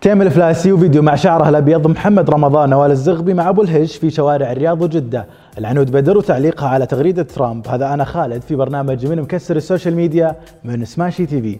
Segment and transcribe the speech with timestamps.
[0.00, 4.52] تيم الفلاسي وفيديو مع شعره الأبيض محمد رمضان نوال الزغبي مع أبو الهج في شوارع
[4.52, 5.26] الرياض وجدة
[5.58, 9.96] العنود بدر وتعليقها على تغريدة ترامب هذا أنا خالد في برنامج من مكسر ال social
[9.96, 11.58] media من Smashi TV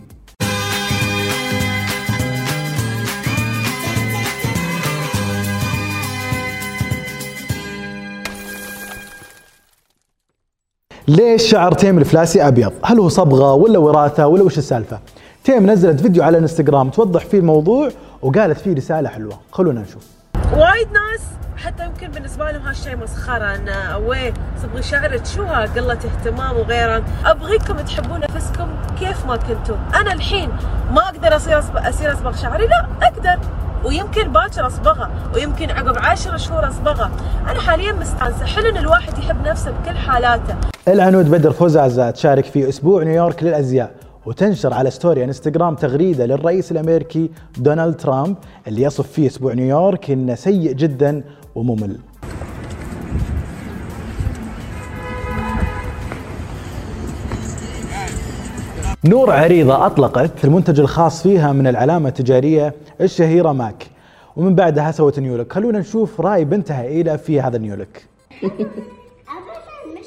[11.08, 14.98] ليش شعر تيم الفلاسي أبيض؟ هل هو صبغة ولا وراثة ولا وش السالفة؟
[15.44, 17.88] تيم نزلت فيديو على الانستغرام توضح فيه الموضوع
[18.22, 20.06] وقالت فيه رسالة حلوة، خلونا نشوف.
[20.52, 21.20] وايد ناس
[21.56, 27.04] حتى يمكن بالنسبة لهم هالشيء مسخرة انه وين صبغي شعرك شو ها قلة اهتمام وغيره.
[27.26, 28.68] أبغيكم تحبون نفسكم
[28.98, 30.48] كيف ما كنتم أنا الحين
[30.92, 33.40] ما أقدر أصير أصبغ أصير أصبغ شعري؟ لا أقدر.
[33.84, 37.10] ويمكن باكر اصبغها ويمكن عقب عشر شهور اصبغها
[37.48, 38.46] أنا حاليا مستانسة.
[38.46, 40.54] حلو إن الواحد يحب نفسه بكل حالاته.
[40.88, 43.99] العنود بدر فوزازا تشارك في أسبوع نيويورك للأزياء.
[44.26, 50.34] وتنشر على story انستغرام تغريدة للرئيس الأمريكي دونالد ترامب اللي يصف فيه أسبوع نيويورك إنه
[50.34, 51.22] سيء جدا
[51.54, 51.96] وممل.
[59.04, 63.86] نور عريضة أطلقت المنتج الخاص فيها من العلامة التجارية الشهيرة MAC.
[64.36, 65.52] ومن بعدها سوت new look.
[65.52, 68.06] خلونا نشوف رأي بنتها إيلا في هذا ال new look
[68.42, 70.06] ابدا مش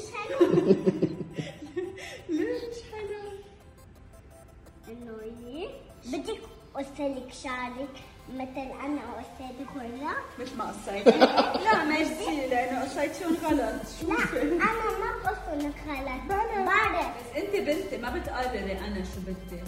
[6.14, 6.38] بدك
[6.76, 7.94] أوصلك شعرك
[8.34, 11.06] مثل أنا أوصلك ولا؟ مثل ما قصيت
[11.64, 13.60] لا ميرسي لأنه قصيتون غلط
[14.08, 16.22] لا شوفي أنا ما بوصلك غلط.
[16.28, 16.64] بلا.
[16.64, 17.06] بعرف.
[17.06, 19.62] بس أنت بنتي ما بتقرري أنا شو بدي.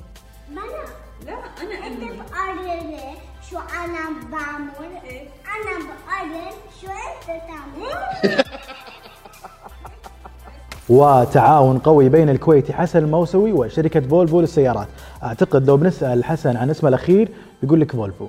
[0.49, 0.63] بلا
[1.27, 3.15] لا أنا أنت امي بقرري
[3.51, 4.97] شو أنا بعمل.
[5.05, 8.45] إيه؟ أنا بقرر شو أنت تعمل.
[10.89, 14.89] وتعاون قوي بين الكويتي حسن الموسوي وشركة فولفو للسيارات.
[15.23, 17.29] أعتقد لو بنسأل حسن عن اسمه الأخير
[17.63, 18.27] بيقول لك فولفو.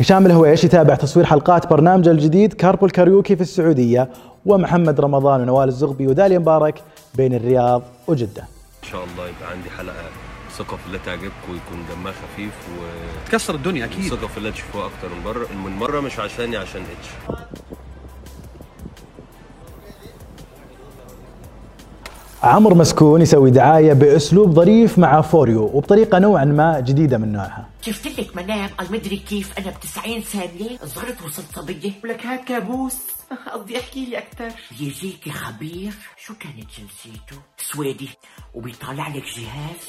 [0.00, 4.08] هشام الهويش يتابع تصوير حلقات برنامجه الجديد Carpool Karaoke في السعودية
[4.46, 6.82] ومحمد رمضان ونوال الزغبي وداليا مبارك
[7.14, 8.53] بين الرياض وجدة.
[8.84, 10.10] إن شاء الله يبقى عندي حلقة
[10.58, 12.82] ثقة في الله تعجبكم ويكون دمها خفيف و
[13.26, 14.14] تكسر الدنيا أكيد.
[14.14, 17.38] ثقة في الله تشوفوها أكتر من مرة من مرة مش عشاني عشان H.
[22.44, 27.66] عمرو مسكون يسوي دعاية بأسلوب ظريف مع Foreo وبطريقة نوعا ما جديدة من نوعها.
[27.80, 30.78] شفت لك منام المدري كيف أنا ب 90 ثانية.
[30.84, 32.96] صغرت وصلت صبيه ولك هاد كابوس.
[33.52, 35.92] قصدي أحكي لي أكثر يجيك خبير.
[36.16, 38.08] شو كانت جنسيته؟ سويدي.
[38.54, 39.84] وبيطالع لك جهاز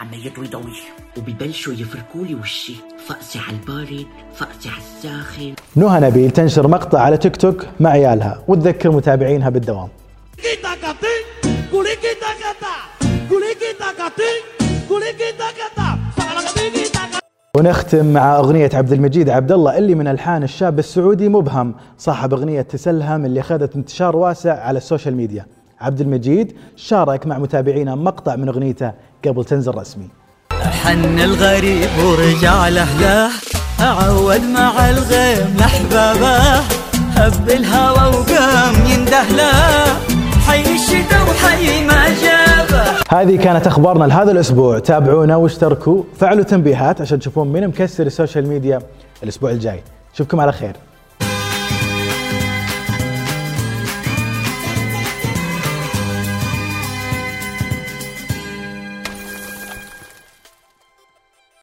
[0.00, 0.78] عم يضوي ضوي
[1.18, 2.74] وبيبلشوا يفركوا لي وشي.
[3.06, 5.54] فقسي على البارد فقسي على الساخن.
[5.76, 9.88] نهى نبيل تنشر مقطع على تيك توك مع عيالها وتذكر متابعينها بالدوام.
[17.56, 22.62] ونختم مع أغنية عبد المجيد عبد الله اللي من ألحان الشاب السعودي مبهم صاحب أغنية
[22.62, 25.46] تسلهم اللي أخذت انتشار واسع على ال social media.
[25.80, 28.92] عبد المجيد شارك مع متابعينا مقطع من أغنيته
[29.24, 30.08] قبل تنزل رسمي.
[30.82, 33.30] حن الغريب ورجع لأهله
[33.80, 36.38] عود مع الغيم لأحبابه
[37.16, 39.73] هب الهوى وقام ينده له
[40.46, 40.62] حي
[41.30, 42.04] وحي ما
[43.10, 44.78] هذه كانت أخبارنا لهذا الأسبوع.
[44.78, 46.02] تابعونا واشتركوا.
[46.18, 48.82] فعلوا تنبيهات عشان تشوفون مين مكسر ال social media
[49.22, 49.82] الأسبوع الجاي.
[50.14, 50.76] نشوفكم على خير.